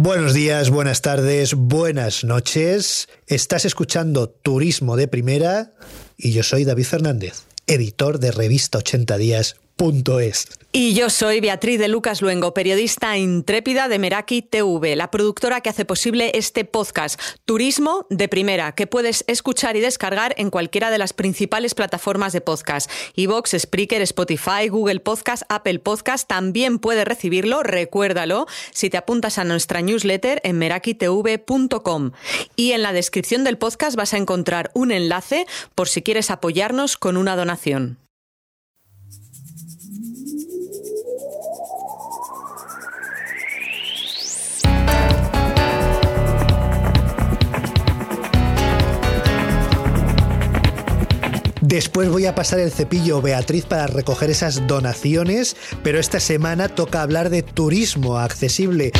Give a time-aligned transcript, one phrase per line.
[0.00, 3.08] Buenos días, buenas tardes, buenas noches.
[3.26, 5.72] Estás escuchando Turismo de Primera
[6.16, 9.56] y yo soy David Fernández, editor de revista 80 días
[10.72, 15.70] y yo soy Beatriz de Lucas Luengo, periodista intrépida de Meraki TV, la productora que
[15.70, 20.98] hace posible este podcast Turismo de Primera, que puedes escuchar y descargar en cualquiera de
[20.98, 22.90] las principales plataformas de podcast.
[23.14, 26.28] Evox, Spreaker, Spotify, Google Podcast, Apple Podcast.
[26.28, 32.10] También puedes recibirlo, recuérdalo, si te apuntas a nuestra newsletter en merakitv.com.
[32.56, 36.96] Y en la descripción del podcast vas a encontrar un enlace por si quieres apoyarnos
[36.96, 38.07] con una donación.
[51.68, 57.02] Después voy a pasar el cepillo Beatriz para recoger esas donaciones, pero esta semana toca
[57.02, 58.90] hablar de turismo accesible.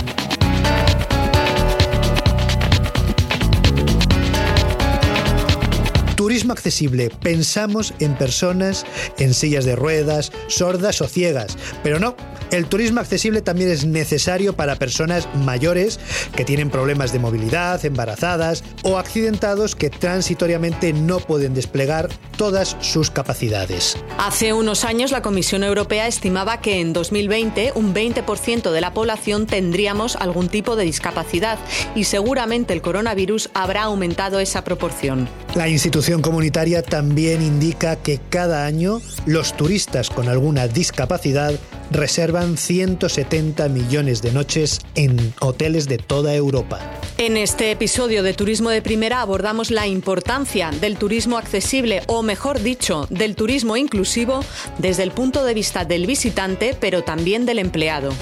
[6.48, 7.10] Turismo accesible.
[7.10, 8.86] Pensamos en personas
[9.18, 12.16] en sillas de ruedas, sordas o ciegas, pero no,
[12.50, 16.00] el turismo accesible también es necesario para personas mayores
[16.34, 23.10] que tienen problemas de movilidad, embarazadas o accidentados que transitoriamente no pueden desplegar todas sus
[23.10, 23.98] capacidades.
[24.16, 29.46] Hace unos años la Comisión Europea estimaba que en 2020 un 20% de la población
[29.46, 31.58] tendríamos algún tipo de discapacidad
[31.94, 35.28] y seguramente el coronavirus habrá aumentado esa proporción.
[35.54, 41.52] La institución comunitaria también indica que cada año los turistas con alguna discapacidad
[41.90, 46.78] reservan 170 millones de noches en hoteles de toda Europa.
[47.16, 52.62] En este episodio de Turismo de Primera abordamos la importancia del turismo accesible o mejor
[52.62, 54.44] dicho, del turismo inclusivo
[54.78, 58.14] desde el punto de vista del visitante pero también del empleado.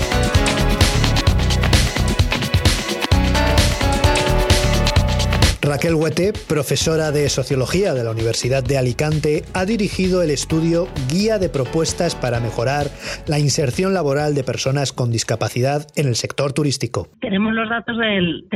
[5.66, 11.38] Raquel Huete, profesora de Sociología de la Universidad de Alicante, ha dirigido el estudio Guía
[11.38, 12.86] de Propuestas para mejorar
[13.26, 17.08] la inserción laboral de personas con discapacidad en el sector turístico.
[17.20, 18.46] Tenemos los datos del,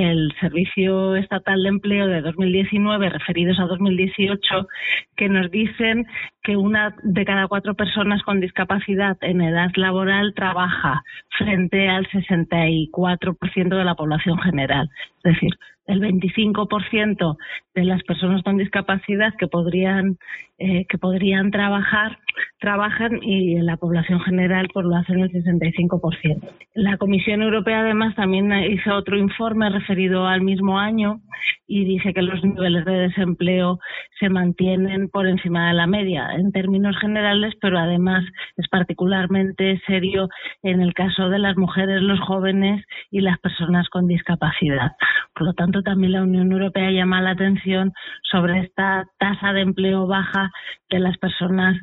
[0.40, 4.68] Servicio Estatal de Empleo de 2019 referidos a 2018
[5.16, 6.06] que nos dicen
[6.44, 11.02] que una de cada cuatro personas con discapacidad en edad laboral trabaja
[11.36, 14.88] frente al 64% de la población general.
[15.24, 15.50] Es decir,
[15.90, 17.36] el 25%
[17.74, 20.18] de las personas con discapacidad que podrían
[20.58, 22.18] eh, que podrían trabajar
[22.58, 26.48] trabajan y en la población general por lo hacen el 65%.
[26.74, 31.20] La Comisión Europea además también hizo otro informe referido al mismo año
[31.66, 33.78] y dice que los niveles de desempleo
[34.18, 38.24] se mantienen por encima de la media en términos generales, pero además
[38.56, 40.28] es particularmente serio
[40.62, 44.92] en el caso de las mujeres, los jóvenes y las personas con discapacidad.
[45.34, 47.92] Por lo tanto, también la Unión Europea llama la atención
[48.30, 50.50] sobre esta tasa de empleo baja
[50.90, 51.76] de las personas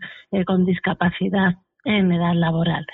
[0.45, 1.55] con discapacidad
[1.85, 2.85] en edad laboral.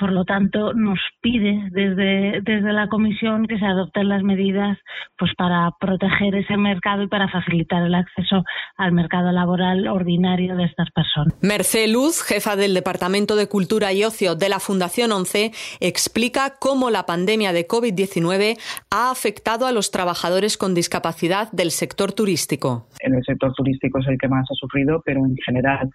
[0.00, 4.78] Por lo tanto, nos pide desde, desde la Comisión que se adopten las medidas
[5.18, 8.42] pues, para proteger ese mercado y para facilitar el acceso
[8.78, 11.34] al mercado laboral ordinario de estas personas.
[11.42, 15.50] Merced Luz, jefa del Departamento de Cultura y Ocio de la Fundación 11,
[15.80, 18.56] explica cómo la pandemia de COVID-19
[18.90, 22.86] ha afectado a los trabajadores con discapacidad del sector turístico.
[23.00, 25.90] En el sector turístico es el que más ha sufrido, pero en general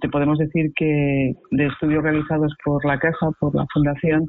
[0.00, 4.26] te podemos decir que de estudios realizados por la Caja, por la Fundación,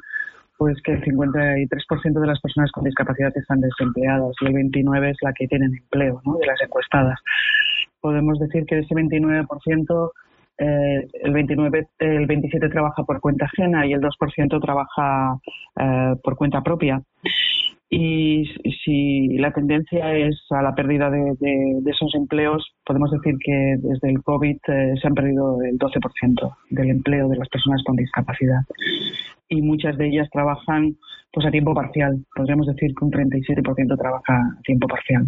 [0.58, 5.18] pues que el 53% de las personas con discapacidad están desempleadas y el 29% es
[5.22, 6.22] la que tienen empleo.
[6.40, 7.20] De las encuestadas.
[8.00, 10.12] Podemos decir que ese 29%,
[10.58, 15.38] eh, el 29, el 27 trabaja por cuenta ajena y el 2% trabaja
[15.80, 17.02] eh, por cuenta propia
[17.98, 18.44] y
[18.84, 24.22] si la tendencia es a la pérdida de, esos empleos, podemos decir que desde el
[24.22, 28.60] COVID eh, se han perdido el 12% del empleo de las personas con discapacidad
[29.48, 30.98] y muchas de ellas trabajan
[31.32, 32.18] pues a tiempo parcial.
[32.36, 35.28] Podríamos decir que un 37% trabaja a tiempo parcial.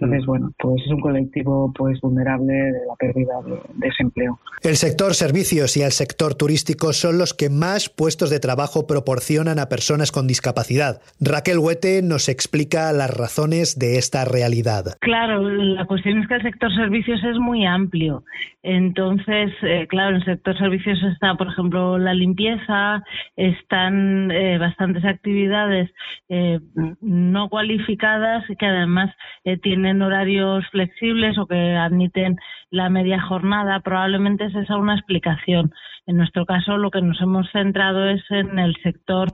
[0.00, 4.38] Entonces, bueno, pues es un colectivo pues vulnerable de la pérdida de, desempleo.
[4.62, 9.58] El sector servicios y el sector turístico son los que más puestos de trabajo proporcionan
[9.58, 11.02] a personas con discapacidad.
[11.20, 14.96] Raquel Huete nos explica las razones de esta realidad.
[15.00, 18.24] Claro, la cuestión es que el sector servicios es muy amplio.
[18.62, 23.02] Entonces, eh, claro, en el sector servicios está, por ejemplo, la limpieza,
[23.36, 25.90] están eh, bastantes actividades
[26.28, 26.60] eh,
[27.00, 29.14] no cualificadas que además
[29.62, 32.36] tienen horarios flexibles o que admiten
[32.70, 33.80] la media jornada.
[33.80, 35.72] Probablemente es esa una explicación.
[36.06, 39.28] En nuestro caso, lo que nos hemos centrado es en el sector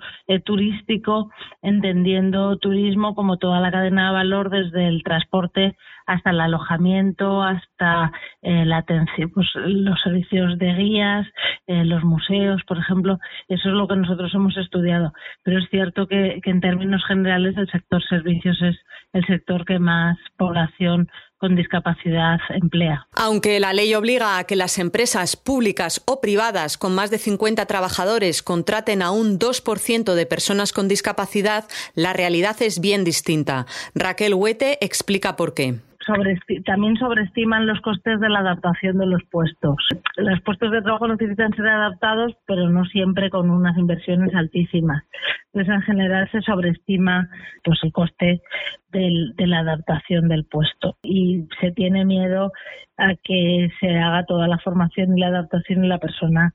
[0.45, 1.31] turístico,
[1.63, 8.13] entendiendo turismo como toda la cadena de valor desde el transporte hasta el alojamiento, hasta
[8.43, 11.27] la atención pues, los servicios de guías,
[11.67, 13.19] eh, los museos, por ejemplo,
[13.49, 15.13] eso es lo que nosotros hemos estudiado.
[15.43, 18.77] Pero es cierto que, que en términos generales el sector servicios es
[19.13, 23.07] el sector que más población con discapacidad emplea.
[23.15, 27.67] Aunque la ley obliga a que las empresas públicas o privadas con más de 50
[27.67, 33.67] trabajadores contraten a un 2% de personas con discapacidad, la realidad es bien distinta.
[33.95, 35.81] Raquel Huete explica por qué
[36.65, 39.77] también sobreestiman los costes de la adaptación de los puestos.
[40.17, 45.03] Los puestos de trabajo necesitan ser adaptados, pero no siempre con unas inversiones altísimas.
[45.53, 47.29] Entonces, en general, se sobreestima
[47.65, 48.41] pues, el coste
[48.93, 52.53] de la adaptación del puesto y se tiene miedo
[52.97, 56.55] a que se haga toda la formación y la adaptación y la persona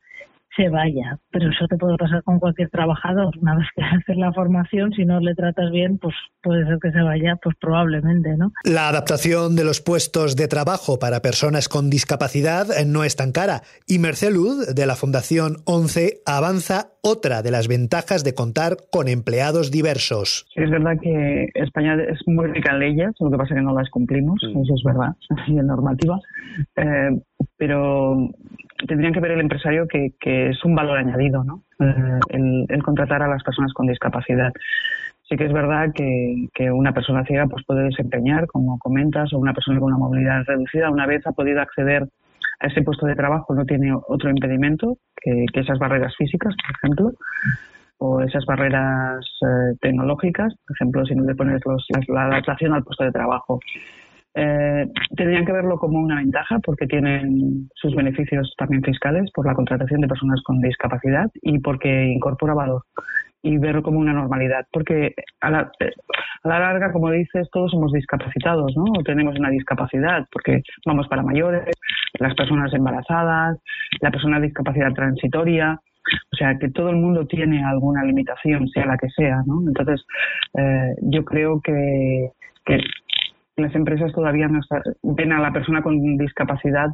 [0.55, 1.17] se vaya.
[1.31, 3.37] Pero eso te puede pasar con cualquier trabajador.
[3.39, 6.91] Una vez que haces la formación, si no le tratas bien, pues puede ser que
[6.91, 8.51] se vaya, pues probablemente, ¿no?
[8.63, 13.61] La adaptación de los puestos de trabajo para personas con discapacidad no es tan cara.
[13.87, 19.71] Y Mercelud, de la Fundación 11, avanza otra de las ventajas de contar con empleados
[19.71, 20.45] diversos.
[20.55, 23.73] es verdad que España es muy rica en leyes, lo que pasa es que no
[23.73, 25.15] las cumplimos, eso es verdad,
[25.47, 26.19] y en normativa.
[26.75, 27.19] Eh,
[27.57, 28.29] pero
[28.87, 31.63] tendrían que ver el empresario que, es un valor añadido, ¿no?
[31.79, 32.19] Eh,
[32.69, 34.51] el, contratar a las personas con discapacidad.
[35.29, 39.53] Sí que es verdad que, una persona ciega pues puede desempeñar, como comentas, o una
[39.53, 42.07] persona con una movilidad reducida, una vez ha podido acceder
[42.59, 47.11] a ese puesto de trabajo, no tiene otro impedimento que, esas barreras físicas, por ejemplo,
[47.97, 51.61] o esas barreras eh, tecnológicas, por ejemplo, si no le pones
[52.07, 53.59] la adaptación al puesto de trabajo.
[54.33, 54.87] Eh,
[55.17, 59.99] tendrían que verlo como una ventaja porque tienen sus beneficios también fiscales por la contratación
[59.99, 62.83] de personas con discapacidad y porque incorpora valor
[63.43, 65.59] y verlo como una normalidad porque a la,
[66.43, 68.85] a la larga como dices todos somos discapacitados ¿no?
[68.97, 71.63] o tenemos una discapacidad porque vamos para mayores
[72.19, 73.57] las personas embarazadas
[73.99, 75.77] la persona de discapacidad transitoria
[76.33, 79.61] o sea, que todo el mundo tiene alguna limitación, sea la que sea, ¿no?
[79.67, 80.03] Entonces,
[80.57, 82.31] eh, yo creo que,
[82.65, 82.79] que
[83.57, 84.61] las empresas todavía no
[85.03, 86.89] ven a la persona con discapacidad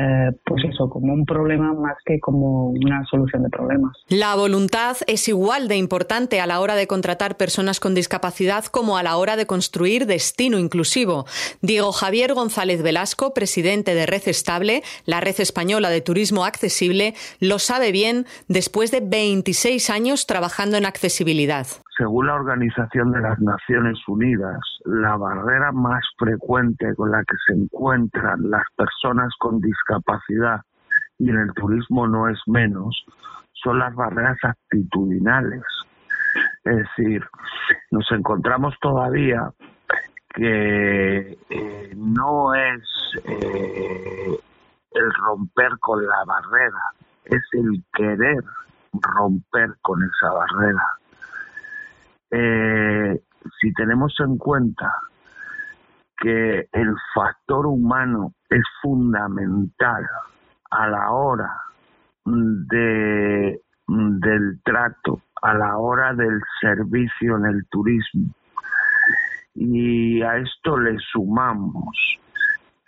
[0.00, 3.96] eh, pues eso, como un problema más que como una solución de problemas.
[4.08, 8.96] La voluntad es igual de importante a la hora de contratar personas con discapacidad como
[8.96, 11.24] a la hora de construir destino inclusivo.
[11.62, 17.58] Diego Javier González Velasco, presidente de Red Estable, la red española de turismo accesible, lo
[17.58, 21.66] sabe bien después de 26 años trabajando en accesibilidad.
[21.98, 27.54] Según la Organización de las Naciones Unidas, la barrera más frecuente con la que se
[27.54, 30.60] encuentran las personas con discapacidad,
[31.18, 33.04] y en el turismo no es menos,
[33.52, 35.64] son las barreras actitudinales.
[36.62, 37.26] Es decir,
[37.90, 39.50] nos encontramos todavía
[40.36, 42.82] que eh, no es
[43.24, 44.38] eh,
[44.92, 46.92] el romper con la barrera,
[47.24, 48.44] es el querer
[48.92, 50.97] romper con esa barrera
[52.30, 53.20] eh,
[53.60, 54.92] si tenemos en cuenta
[56.16, 60.06] que el factor humano es fundamental
[60.70, 61.50] a la hora
[62.24, 68.34] de, del trato, a la hora del servicio en el turismo.
[69.54, 72.18] Y a esto le sumamos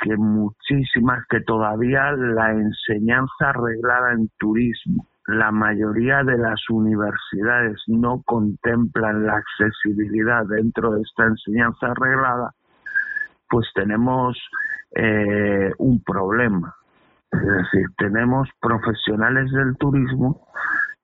[0.00, 8.22] que muchísimas, que todavía la enseñanza arreglada en turismo la mayoría de las universidades no
[8.22, 12.52] contemplan la accesibilidad dentro de esta enseñanza arreglada,
[13.48, 14.38] pues tenemos
[14.96, 16.74] eh, un problema.
[17.30, 20.48] Es decir, tenemos profesionales del turismo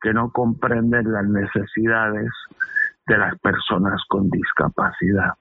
[0.01, 2.31] que no comprenden las necesidades
[3.07, 5.35] de las personas con discapacidad.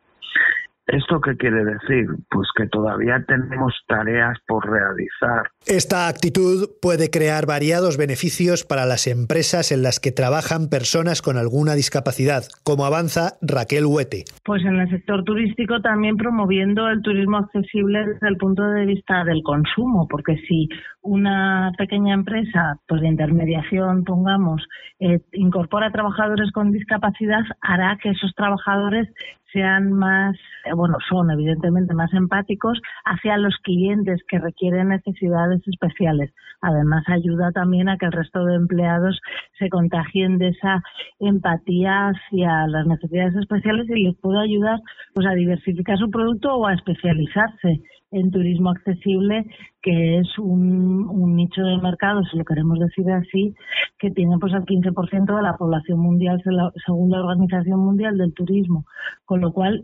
[0.87, 2.05] ¿Esto qué quiere decir?
[2.29, 5.49] Pues que todavía tenemos tareas por realizar.
[5.65, 11.37] Esta actitud puede crear variados beneficios para las empresas en las que trabajan personas con
[11.37, 14.25] alguna discapacidad, como avanza Raquel Huete.
[14.43, 19.23] Pues en el sector turístico también promoviendo el turismo accesible desde el punto de vista
[19.23, 20.69] del consumo, porque si
[21.01, 24.61] una pequeña empresa pues de intermediación, pongamos,
[24.99, 29.07] eh, incorpora trabajadores con discapacidad, hará que esos trabajadores
[29.55, 30.35] sean más,
[30.65, 36.33] eh, bueno, son evidentemente más empáticos hacia los clientes que requieren necesidades especiales.
[36.61, 39.19] Además, ayuda también a que el resto de empleados
[39.57, 40.83] se contagien de esa
[41.19, 44.79] empatía hacia las necesidades especiales y les puede ayudar
[45.13, 47.81] pues, a diversificar su producto o a especializarse
[48.15, 49.45] en turismo accesible,
[49.81, 53.53] que es un, nicho de mercado, si lo queremos decir así,
[53.99, 56.41] que tiene pues el 15% de la población mundial
[56.85, 58.85] según la Organización Mundial del Turismo.
[59.25, 59.83] Con lo cual,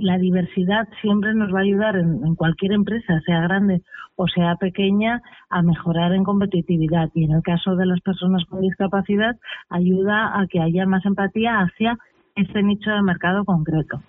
[0.00, 3.82] la diversidad siempre nos va a ayudar en, en, cualquier empresa, sea grande
[4.16, 7.08] o sea pequeña, a mejorar en competitividad.
[7.14, 9.36] Y en el caso de las personas con discapacidad,
[9.70, 11.96] ayuda a que haya más empatía hacia
[12.34, 14.02] este nicho de mercado concreto.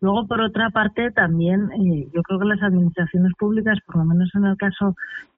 [0.00, 4.30] Luego, por otra parte, también eh, yo creo que las administraciones públicas, por lo menos
[4.34, 4.94] en el caso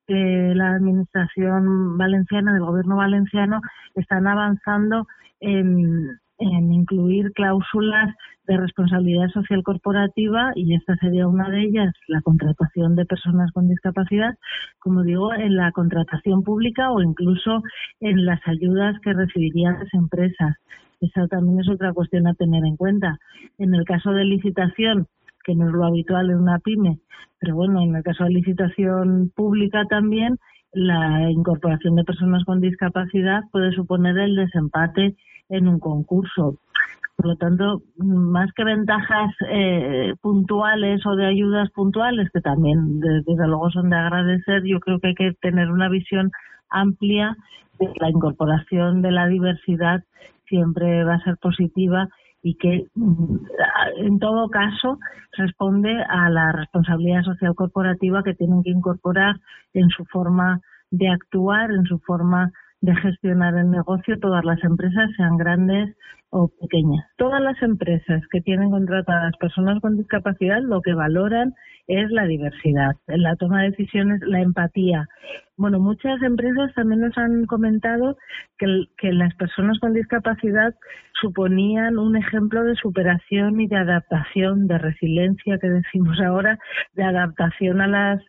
[0.09, 3.61] de la administración valenciana, del gobierno valenciano,
[3.95, 5.07] están avanzando
[5.41, 8.15] en, en incluir cláusulas
[8.47, 13.69] de responsabilidad social corporativa y esta sería una de ellas, la contratación de personas con
[13.69, 14.35] discapacidad,
[14.79, 17.63] como digo, en la contratación pública o incluso
[18.01, 20.57] en las ayudas que recibirían las empresas.
[21.01, 23.19] Esa también es otra cuestión a tener en cuenta.
[23.59, 25.07] En el caso de licitación,
[25.45, 26.99] que no es lo habitual en una pyme,
[27.39, 30.39] pero bueno, en el caso de licitación pública también,
[30.73, 35.17] la incorporación de personas con discapacidad puede suponer el desempate
[35.49, 36.59] en un concurso.
[37.17, 43.47] Por lo tanto, más que ventajas eh, puntuales o de ayudas puntuales, que también desde
[43.49, 46.31] luego son de agradecer, yo creo que hay que tener una visión
[46.71, 47.37] amplia
[47.79, 50.05] de la incorporación de la diversidad
[50.49, 52.09] siempre va a ser positiva
[52.49, 53.37] y que mm,
[54.07, 54.99] en todo caso
[55.37, 59.37] responde a la responsabilidad social corporativa que tienen que incorporar
[59.75, 62.51] en su forma de actuar, en su forma
[62.81, 65.95] de gestionar el negocio, todas las empresas, sean grandes
[66.31, 67.05] o pequeñas.
[67.19, 71.53] Todas las empresas que tienen contratadas personas con discapacidad lo que valoran
[71.89, 75.09] es la diversidad, la toma de decisiones, la empatía.
[75.57, 78.17] Bueno, muchas empresas también nos han comentado
[78.59, 80.75] que, que las personas con discapacidad
[81.21, 86.59] suponían un ejemplo de superación y de adaptación, de resiliencia que decimos ahora,
[86.93, 88.23] de adaptación a las,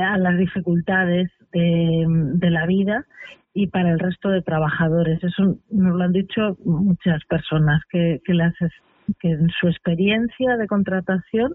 [0.00, 3.04] a las dificultades de, de la vida
[3.52, 5.22] y para el resto de trabajadores.
[5.22, 8.54] Eso nos lo han dicho muchas personas que, que las
[9.20, 11.54] que en su experiencia de contratación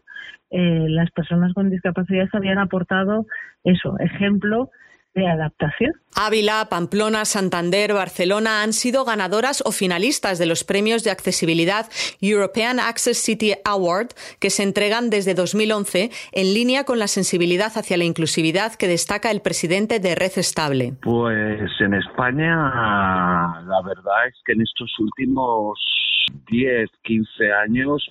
[0.50, 3.26] eh, las personas con discapacidad habían aportado
[3.64, 4.70] eso, ejemplo
[5.16, 5.92] de adaptación.
[6.16, 11.88] Ávila, Pamplona, Santander, Barcelona han sido ganadoras o finalistas de los premios de accesibilidad
[12.22, 17.98] European Access City Award que se entregan desde 2011 en línea con la sensibilidad hacia
[17.98, 20.94] la inclusividad que destaca el presidente de Red Estable.
[21.02, 25.80] Pues en España la verdad es que en estos últimos
[26.48, 28.10] 10, 15 años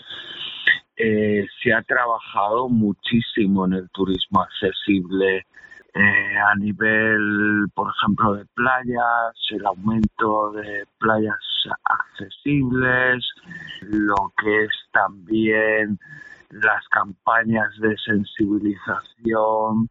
[0.97, 5.47] eh, se ha trabajado muchísimo en el turismo accesible
[5.95, 11.39] eh, a nivel, por ejemplo, de playas, el aumento de playas
[11.85, 13.25] accesibles,
[13.83, 15.99] lo que es también
[16.51, 19.89] las campañas de sensibilización,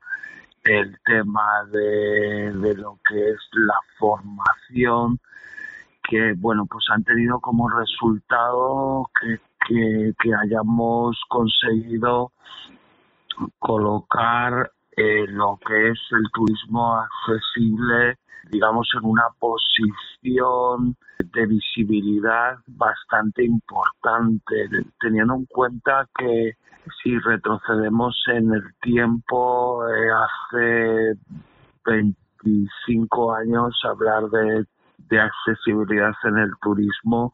[0.64, 5.20] el tema de, de lo que es la formación,
[6.08, 9.40] que bueno, pues han tenido como resultado que,
[10.18, 12.32] que, hayamos conseguido
[13.60, 18.18] colocar eh, lo que es el turismo accesible,
[18.50, 26.54] digamos, en una posición de visibilidad bastante importante, teniendo en cuenta que
[27.04, 31.14] si retrocedemos en el tiempo, eh, hace
[31.86, 34.66] 25 años hablar de,
[34.98, 37.34] de accesibilidad en el turismo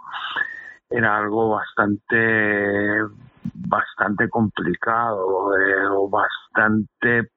[0.89, 2.99] era algo bastante
[3.53, 7.31] bastante complicado eh, o bastante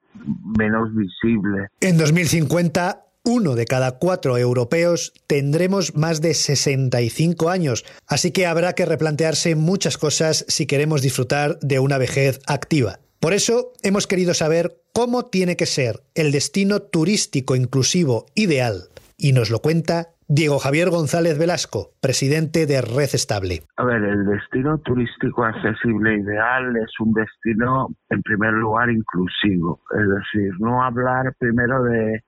[0.58, 1.68] menos visible.
[1.80, 8.74] En 2050, uno de cada cuatro europeos tendremos más de 65 años, así que habrá
[8.74, 13.00] que replantearse muchas cosas si queremos disfrutar de una vejez activa.
[13.20, 19.32] Por eso hemos querido saber cómo tiene que ser el destino turístico inclusivo ideal, y
[19.32, 23.60] nos lo cuenta Diego Javier González Velasco, presidente de Red Estable.
[23.76, 29.80] A ver, el destino turístico accesible ideal es un destino, en primer lugar, inclusivo.
[29.92, 32.24] Es decir, no hablar primero de,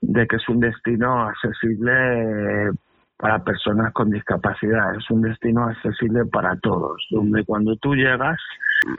[0.00, 2.70] de que es un destino accesible
[3.18, 8.40] para personas con discapacidad, es un destino accesible para todos, donde cuando tú llegas,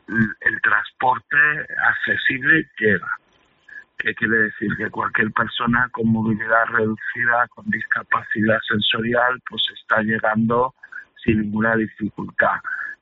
[0.08, 1.38] el transporte
[1.90, 3.08] accesible llega
[3.98, 4.70] ¿Qué quiere decir?
[4.78, 10.74] Que cualquier persona con movilidad reducida, con discapacidad sensorial, pues está llegando
[11.24, 12.60] sin ninguna dificultad.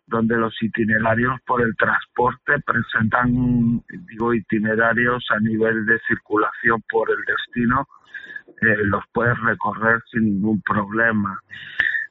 [0.07, 7.23] donde los itinerarios por el transporte presentan, digo, itinerarios a nivel de circulación por el
[7.23, 7.87] destino,
[8.61, 11.39] eh, los puedes recorrer sin ningún problema.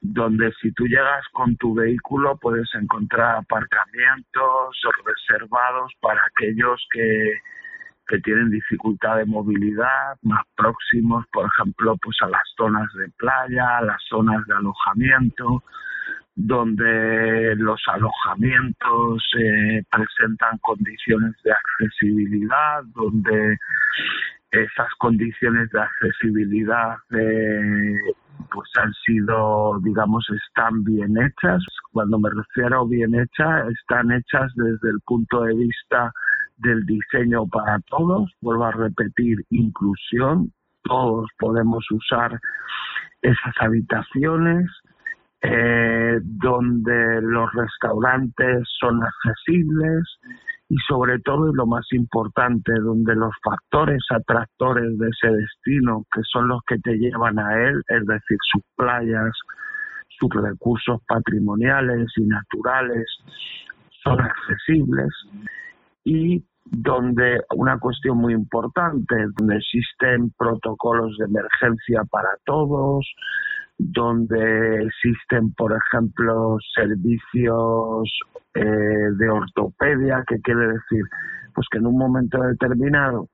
[0.01, 7.39] Donde si tú llegas con tu vehículo puedes encontrar aparcamientos reservados para aquellos que,
[8.11, 13.79] que tienen dificultad de movilidad, más próximos, por ejemplo, pues a las zonas de playa,
[13.79, 15.62] a las zonas de alojamiento,
[16.35, 23.57] donde los alojamientos eh, presentan condiciones de accesibilidad, donde
[24.50, 27.95] esas condiciones de accesibilidad eh,
[28.50, 31.62] pues han sido, digamos, están bien hechas.
[31.93, 36.12] Cuando me refiero a bien hechas, están hechas desde el punto de vista
[36.62, 38.31] del diseño para todos.
[38.40, 40.52] Vuelvo a repetir, inclusión.
[40.83, 42.38] Todos podemos usar
[43.23, 44.71] esas habitaciones
[45.43, 50.05] eh, donde los restaurantes son accesibles
[50.69, 56.21] y sobre todo y lo más importante, donde los factores atractores de ese destino, que
[56.31, 59.33] son los que te llevan a él, es decir, sus playas,
[60.09, 63.07] sus recursos patrimoniales y naturales,
[64.05, 65.09] son accesibles
[66.05, 73.07] y donde una cuestión muy importante, donde existen protocolos de emergencia para todos,
[73.79, 78.11] donde existen, por ejemplo, servicios
[78.55, 81.05] eh, de ortopedia, que quiere decir,
[81.55, 83.29] pues que en un momento determinado,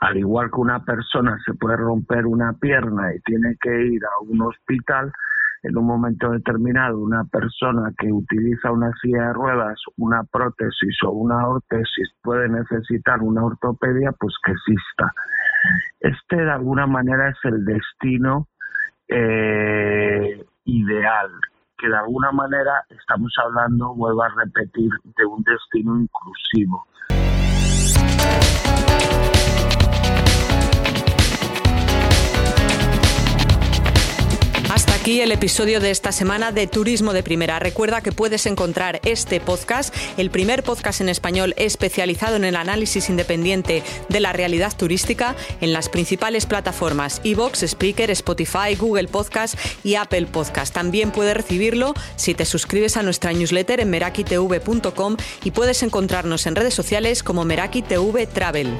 [0.00, 4.22] al igual que una persona se puede romper una pierna y tiene que ir a
[4.22, 5.12] un hospital,
[5.62, 11.10] en un momento determinado una persona que utiliza una silla de ruedas, una prótesis o
[11.10, 15.12] una órtesis puede necesitar una ortopedia, pues que exista.
[16.00, 18.48] Este de alguna manera es el destino
[19.08, 21.30] eh, ideal,
[21.76, 26.86] que de alguna manera estamos hablando, vuelvo a repetir, de un destino inclusivo.
[35.08, 37.58] Aquí el episodio de esta semana de Turismo de Primera.
[37.58, 43.08] Recuerda que puedes encontrar este podcast, el primer podcast en español especializado en el análisis
[43.08, 49.94] independiente de la realidad turística, en las principales plataformas iVoox, Speaker, Spotify, Google Podcast y
[49.94, 50.74] Apple Podcast.
[50.74, 56.54] También puedes recibirlo si te suscribes a nuestra newsletter en merakitv.com y puedes encontrarnos en
[56.54, 58.78] redes sociales como Meraki TV Travel.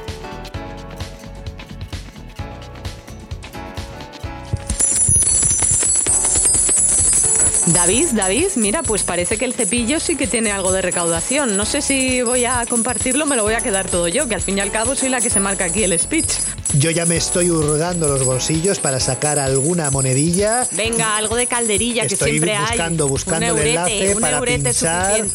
[7.72, 11.56] David, David, mira, pues parece que el cepillo sí que tiene algo de recaudación.
[11.56, 14.40] No sé si voy a compartirlo, me lo voy a quedar todo yo, que al
[14.40, 16.32] fin y al cabo soy la que se marca aquí el speech.
[16.78, 20.64] Yo ya me estoy hurgando los bolsillos para sacar alguna monedilla.
[20.70, 23.10] Venga, algo de calderilla que siempre buscando, hay.
[23.10, 25.26] Buscando, el enlace para pinchar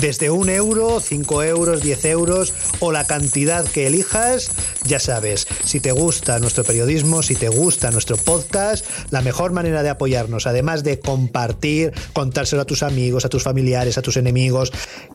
[0.00, 4.50] desde un euro, cinco euros, diez euros o la cantidad que elijas.
[4.84, 9.84] Ya sabes, si te gusta nuestro periodismo, si te gusta nuestro podcast, la mejor manera
[9.84, 14.72] de apoyarnos, además de compartir, contárselo a tus amigos, a tus familiares, a tus enemigos,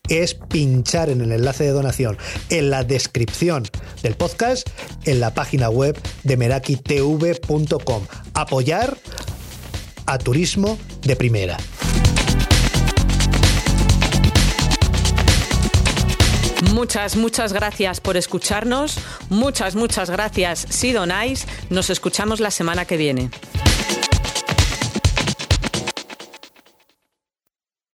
[0.07, 2.17] es pinchar en el enlace de donación
[2.49, 3.67] en la descripción
[4.01, 4.69] del podcast
[5.03, 8.03] en la página web de merakitv.com.
[8.33, 8.97] Apoyar
[10.05, 11.57] a turismo de primera.
[16.73, 18.99] Muchas, muchas gracias por escucharnos.
[19.29, 21.47] Muchas, muchas gracias si donáis.
[21.69, 23.31] Nos escuchamos la semana que viene.